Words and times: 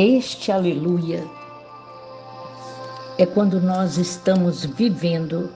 Este 0.00 0.52
aleluia 0.52 1.28
é 3.18 3.26
quando 3.26 3.60
nós 3.60 3.98
estamos 3.98 4.64
vivendo 4.64 5.52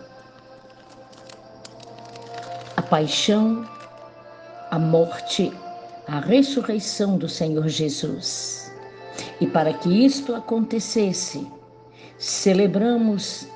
a 2.77 2.83
paixão, 2.83 3.65
a 4.69 4.81
morte, 4.81 5.53
a 6.09 6.19
ressurreição 6.19 7.17
do 7.17 7.29
Senhor 7.29 7.69
Jesus. 7.69 8.73
E 9.41 9.47
para 9.47 9.73
que 9.75 10.05
isto 10.05 10.35
acontecesse, 10.35 11.47
celebramos 12.19 13.47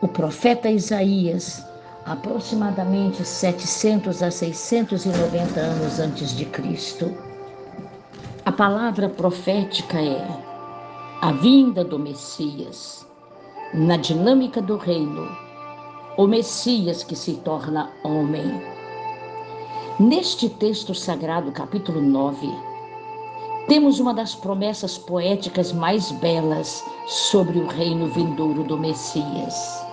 o 0.00 0.08
profeta 0.08 0.70
Isaías 0.70 1.62
aproximadamente 2.06 3.22
700 3.22 4.22
a 4.22 4.30
690 4.30 5.60
anos 5.60 6.00
antes 6.00 6.34
de 6.34 6.46
Cristo. 6.46 7.25
A 8.46 8.52
palavra 8.52 9.08
profética 9.08 10.00
é 10.00 10.24
a 11.20 11.32
vinda 11.32 11.84
do 11.84 11.98
Messias. 11.98 13.04
Na 13.74 13.96
dinâmica 13.96 14.62
do 14.62 14.76
reino, 14.76 15.28
o 16.16 16.28
Messias 16.28 17.02
que 17.02 17.16
se 17.16 17.38
torna 17.38 17.90
homem. 18.04 18.62
Neste 19.98 20.48
texto 20.48 20.94
sagrado, 20.94 21.50
capítulo 21.50 22.00
9, 22.00 22.48
temos 23.66 23.98
uma 23.98 24.14
das 24.14 24.36
promessas 24.36 24.96
poéticas 24.96 25.72
mais 25.72 26.12
belas 26.12 26.84
sobre 27.08 27.58
o 27.58 27.66
reino 27.66 28.06
vindouro 28.06 28.62
do 28.62 28.78
Messias. 28.78 29.84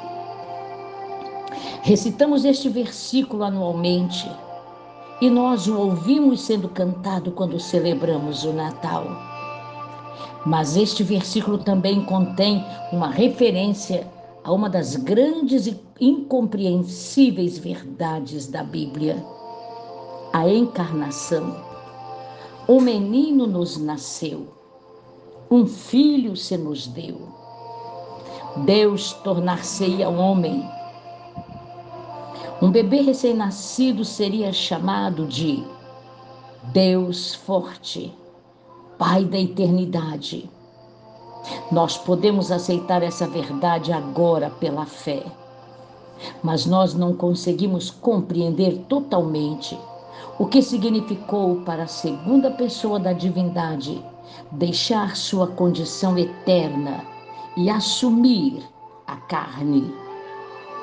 Recitamos 1.81 2.45
este 2.45 2.69
versículo 2.69 3.43
anualmente 3.43 4.29
e 5.23 5.29
nós 5.29 5.67
o 5.67 5.79
ouvimos 5.79 6.41
sendo 6.41 6.67
cantado 6.67 7.31
quando 7.31 7.57
celebramos 7.57 8.43
o 8.43 8.51
Natal. 8.51 9.05
Mas 10.45 10.75
este 10.75 11.01
versículo 11.01 11.57
também 11.59 12.03
contém 12.03 12.61
uma 12.91 13.07
referência 13.07 14.05
a 14.43 14.51
uma 14.51 14.69
das 14.69 14.97
grandes 14.97 15.65
e 15.65 15.79
incompreensíveis 16.01 17.57
verdades 17.57 18.47
da 18.47 18.65
Bíblia: 18.65 19.25
a 20.33 20.45
encarnação. 20.49 21.55
Um 22.67 22.81
menino 22.81 23.47
nos 23.47 23.77
nasceu, 23.77 24.49
um 25.49 25.65
filho 25.65 26.35
se 26.35 26.57
nos 26.57 26.85
deu. 26.85 27.29
Deus 28.65 29.13
tornar-se-ia 29.23 30.09
homem 30.09 30.69
um 32.61 32.71
bebê 32.71 33.01
recém-nascido 33.01 34.05
seria 34.05 34.53
chamado 34.53 35.25
de 35.25 35.63
Deus 36.71 37.33
Forte, 37.33 38.13
Pai 38.97 39.25
da 39.25 39.39
Eternidade. 39.39 40.49
Nós 41.71 41.97
podemos 41.97 42.51
aceitar 42.51 43.03
essa 43.03 43.27
verdade 43.27 43.91
agora 43.91 44.49
pela 44.49 44.85
fé, 44.85 45.23
mas 46.41 46.65
nós 46.65 46.93
não 46.93 47.13
conseguimos 47.13 47.89
compreender 47.89 48.85
totalmente 48.87 49.77
o 50.39 50.45
que 50.45 50.61
significou 50.61 51.57
para 51.61 51.83
a 51.83 51.87
segunda 51.87 52.49
pessoa 52.51 52.99
da 52.99 53.11
divindade 53.11 54.03
deixar 54.51 55.15
sua 55.15 55.47
condição 55.47 56.17
eterna 56.17 57.03
e 57.57 57.69
assumir 57.69 58.63
a 59.05 59.17
carne 59.17 59.93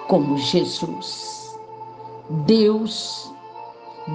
como 0.08 0.36
Jesus. 0.36 1.39
Deus 2.30 3.34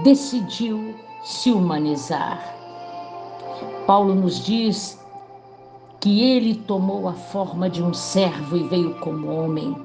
decidiu 0.04 0.96
se 1.22 1.52
humanizar. 1.52 2.56
Paulo 3.86 4.16
nos 4.16 4.46
diz 4.46 4.98
que 6.00 6.24
ele 6.24 6.56
tomou 6.56 7.10
a 7.10 7.14
forma 7.14 7.70
de 7.70 7.84
um 7.84 7.94
servo 7.94 8.56
e 8.56 8.64
veio 8.70 8.96
como 9.02 9.28
homem. 9.28 9.76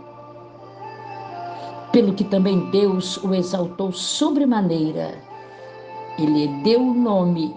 Pelo 1.91 2.15
que 2.15 2.23
também 2.23 2.71
Deus 2.71 3.17
o 3.17 3.35
exaltou 3.35 3.91
sobremaneira, 3.91 5.19
ele 6.17 6.47
deu 6.63 6.81
o 6.81 6.95
nome 6.95 7.53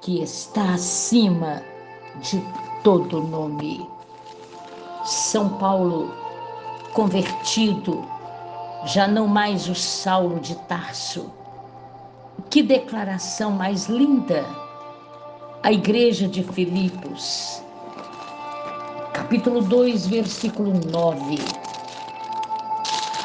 que 0.00 0.22
está 0.22 0.72
acima 0.72 1.60
de 2.22 2.42
todo 2.82 3.22
nome. 3.22 3.86
São 5.04 5.50
Paulo, 5.58 6.10
convertido, 6.94 8.02
já 8.86 9.08
não 9.08 9.26
mais 9.26 9.68
o 9.68 9.74
Saulo 9.74 10.38
de 10.40 10.54
Tarso. 10.66 11.32
Que 12.50 12.62
declaração 12.62 13.50
mais 13.50 13.86
linda! 13.86 14.44
A 15.62 15.72
igreja 15.72 16.28
de 16.28 16.42
Filipos, 16.42 17.62
capítulo 19.14 19.62
2, 19.62 20.06
versículo 20.08 20.72
9. 20.90 21.38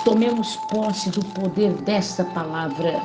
Tomemos 0.06 0.56
posse 0.72 1.09
do 1.09 1.25
poder 1.25 1.74
desta 1.81 2.24
palavra, 2.24 3.02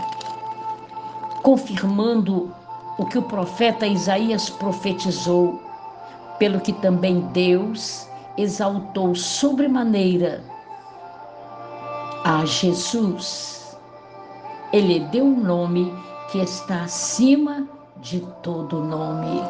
confirmando 1.42 2.54
o 2.96 3.04
que 3.06 3.18
o 3.18 3.22
profeta 3.22 3.84
Isaías 3.84 4.48
profetizou, 4.48 5.60
pelo 6.38 6.60
que 6.60 6.72
também 6.74 7.22
Deus 7.32 8.08
exaltou 8.38 9.16
sobremaneira 9.16 10.53
a 12.24 12.46
Jesus. 12.46 13.76
Ele 14.72 15.00
deu 15.00 15.24
um 15.24 15.40
nome 15.40 15.94
que 16.32 16.38
está 16.38 16.82
acima 16.82 17.68
de 17.98 18.20
todo 18.42 18.82
nome, 18.82 19.42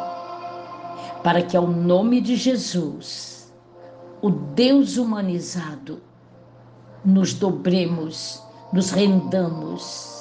para 1.23 1.41
que 1.41 1.57
ao 1.57 1.67
nome 1.67 2.21
de 2.21 2.37
Jesus, 2.37 3.53
o 4.21 4.29
Deus 4.29 4.97
humanizado, 4.97 6.03
nos 7.05 7.33
dobremos, 7.33 8.43
nos 8.73 8.91
rendamos 8.91 10.15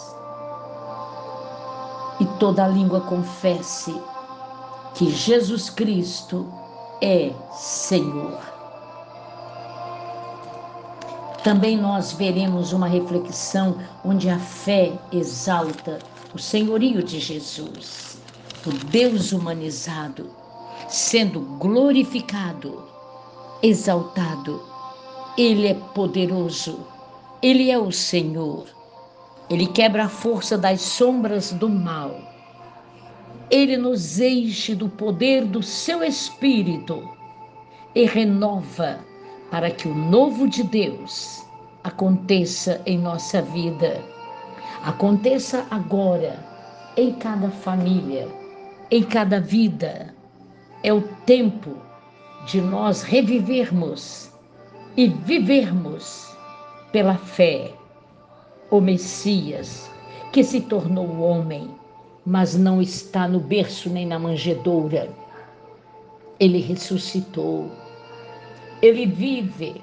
e 2.20 2.26
toda 2.40 2.68
língua 2.68 3.02
confesse 3.02 3.94
que 4.94 5.10
Jesus 5.10 5.70
Cristo 5.70 6.48
é 7.02 7.34
Senhor. 7.54 8.53
Também 11.44 11.78
nós 11.78 12.14
veremos 12.14 12.72
uma 12.72 12.88
reflexão 12.88 13.78
onde 14.06 14.30
a 14.30 14.40
fé 14.40 14.94
exalta 15.12 16.00
o 16.34 16.40
senhorio 16.40 17.04
de 17.04 17.20
Jesus, 17.20 18.18
o 18.66 18.72
Deus 18.86 19.34
humanizado, 19.34 20.30
sendo 20.88 21.42
glorificado, 21.60 22.84
exaltado. 23.62 24.64
Ele 25.38 25.68
é 25.68 25.74
poderoso, 25.74 26.88
ele 27.42 27.70
é 27.70 27.78
o 27.78 27.92
Senhor. 27.92 28.66
Ele 29.50 29.68
quebra 29.68 30.06
a 30.06 30.10
força 30.10 30.58
das 30.58 30.80
sombras 30.82 31.52
do 31.52 31.68
mal. 31.68 32.22
Ele 33.52 33.76
nos 33.76 34.18
enche 34.18 34.74
do 34.74 34.88
poder 34.88 35.44
do 35.44 35.62
seu 35.62 36.06
espírito 36.06 37.06
e 37.94 38.06
renova 38.06 39.13
para 39.54 39.70
que 39.70 39.88
o 39.88 39.94
novo 39.94 40.50
de 40.50 40.64
Deus 40.64 41.46
aconteça 41.84 42.82
em 42.88 42.98
nossa 42.98 43.40
vida. 43.40 44.04
Aconteça 44.84 45.68
agora, 45.70 46.44
em 46.98 47.14
cada 47.14 47.52
família, 47.52 48.28
em 48.90 49.04
cada 49.04 49.40
vida. 49.40 50.12
É 50.82 50.92
o 50.92 51.04
tempo 51.28 51.78
de 52.48 52.62
nós 52.62 53.04
revivermos 53.04 54.32
e 54.98 55.08
vivermos 55.08 56.36
pela 56.92 57.16
fé 57.16 57.76
o 58.72 58.82
Messias 58.82 59.88
que 60.32 60.44
se 60.44 60.62
tornou 60.62 61.20
homem, 61.20 61.70
mas 62.26 62.58
não 62.58 62.82
está 62.82 63.28
no 63.28 63.40
berço 63.40 63.88
nem 63.88 64.08
na 64.08 64.18
manjedoura. 64.18 65.12
Ele 66.40 66.58
ressuscitou 66.58 67.70
ele 68.84 69.06
vive, 69.06 69.82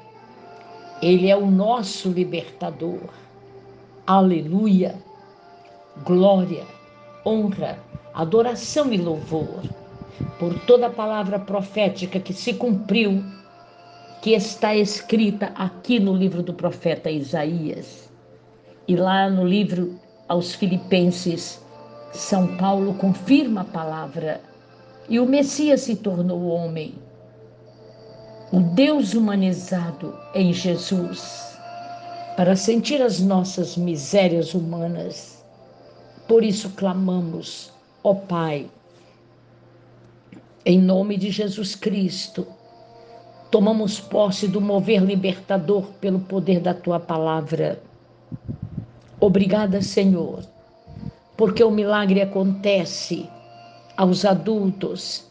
Ele 1.00 1.30
é 1.30 1.34
o 1.34 1.50
nosso 1.50 2.10
libertador. 2.10 3.08
Aleluia, 4.06 4.94
glória, 6.04 6.66
honra, 7.24 7.78
adoração 8.12 8.92
e 8.92 8.98
louvor 8.98 9.62
por 10.38 10.52
toda 10.66 10.88
a 10.88 10.90
palavra 10.90 11.38
profética 11.38 12.20
que 12.20 12.34
se 12.34 12.52
cumpriu, 12.52 13.24
que 14.20 14.32
está 14.32 14.76
escrita 14.76 15.46
aqui 15.54 15.98
no 15.98 16.14
livro 16.14 16.42
do 16.42 16.52
profeta 16.52 17.10
Isaías. 17.10 18.12
E 18.86 18.96
lá 18.96 19.30
no 19.30 19.46
livro 19.46 19.98
aos 20.28 20.54
Filipenses, 20.54 21.64
São 22.12 22.54
Paulo 22.58 22.92
confirma 22.92 23.62
a 23.62 23.64
palavra 23.64 24.42
e 25.08 25.18
o 25.18 25.24
Messias 25.24 25.80
se 25.80 25.96
tornou 25.96 26.48
homem 26.48 26.94
o 28.52 28.60
Deus 28.60 29.14
humanizado 29.14 30.18
em 30.34 30.52
Jesus, 30.52 31.56
para 32.36 32.56
sentir 32.56 33.00
as 33.00 33.20
nossas 33.20 33.76
misérias 33.76 34.54
humanas. 34.54 35.44
Por 36.26 36.42
isso 36.42 36.70
clamamos, 36.70 37.72
ó 38.02 38.14
Pai, 38.14 38.68
Em 40.64 40.78
nome 40.78 41.16
de 41.16 41.30
Jesus 41.30 41.74
Cristo, 41.74 42.46
tomamos 43.50 43.98
posse 43.98 44.46
do 44.46 44.60
mover 44.60 45.02
libertador 45.02 45.86
pelo 46.00 46.20
poder 46.20 46.60
da 46.60 46.74
tua 46.74 47.00
palavra. 47.00 47.82
Obrigada, 49.18 49.80
Senhor, 49.80 50.44
porque 51.36 51.64
o 51.64 51.70
milagre 51.70 52.20
acontece 52.20 53.26
aos 53.96 54.24
adultos, 54.24 55.24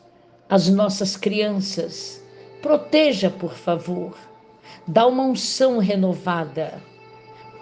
às 0.50 0.68
nossas 0.68 1.16
crianças. 1.16 2.20
Proteja, 2.62 3.30
por 3.30 3.54
favor. 3.54 4.16
Dá 4.88 5.08
uma 5.08 5.24
unção 5.24 5.80
renovada. 5.80 6.82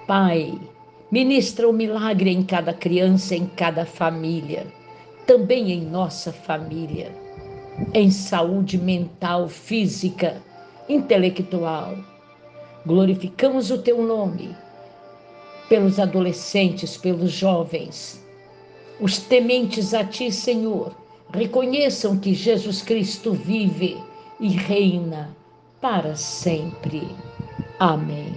Pai, 0.07 0.59
ministra 1.11 1.67
o 1.67 1.73
milagre 1.73 2.31
em 2.31 2.43
cada 2.43 2.73
criança, 2.73 3.35
em 3.35 3.45
cada 3.45 3.85
família, 3.85 4.67
também 5.25 5.71
em 5.71 5.81
nossa 5.81 6.31
família 6.31 7.11
em 7.93 8.09
saúde 8.09 8.77
mental, 8.77 9.47
física, 9.47 10.41
intelectual. 10.89 11.95
Glorificamos 12.85 13.69
o 13.69 13.77
teu 13.77 14.01
nome 14.01 14.55
pelos 15.69 15.99
adolescentes, 15.99 16.97
pelos 16.97 17.31
jovens. 17.31 18.23
Os 18.99 19.19
tementes 19.19 19.93
a 19.93 20.03
ti, 20.03 20.31
Senhor, 20.31 20.95
reconheçam 21.31 22.17
que 22.17 22.33
Jesus 22.33 22.81
Cristo 22.81 23.33
vive 23.33 23.97
e 24.39 24.49
reina 24.49 25.35
para 25.81 26.15
sempre. 26.15 27.01
Amém. 27.79 28.36